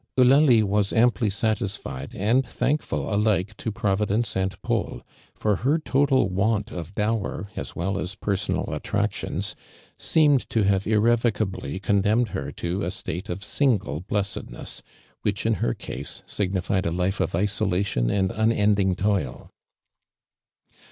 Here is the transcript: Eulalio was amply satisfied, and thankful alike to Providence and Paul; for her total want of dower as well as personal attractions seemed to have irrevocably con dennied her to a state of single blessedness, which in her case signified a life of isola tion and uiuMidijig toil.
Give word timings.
Eulalio 0.17 0.65
was 0.65 0.91
amply 0.91 1.29
satisfied, 1.29 2.15
and 2.15 2.43
thankful 2.43 3.13
alike 3.13 3.55
to 3.57 3.71
Providence 3.71 4.35
and 4.35 4.59
Paul; 4.63 5.03
for 5.35 5.57
her 5.57 5.77
total 5.77 6.27
want 6.27 6.71
of 6.71 6.95
dower 6.95 7.51
as 7.55 7.75
well 7.75 7.99
as 7.99 8.15
personal 8.15 8.73
attractions 8.73 9.55
seemed 9.99 10.49
to 10.49 10.63
have 10.63 10.87
irrevocably 10.87 11.77
con 11.77 12.01
dennied 12.01 12.29
her 12.29 12.51
to 12.53 12.81
a 12.81 12.89
state 12.89 13.29
of 13.29 13.43
single 13.43 13.99
blessedness, 13.99 14.81
which 15.21 15.45
in 15.45 15.53
her 15.61 15.75
case 15.75 16.23
signified 16.25 16.87
a 16.87 16.91
life 16.91 17.19
of 17.19 17.35
isola 17.35 17.83
tion 17.83 18.09
and 18.09 18.31
uiuMidijig 18.31 18.97
toil. 18.97 19.51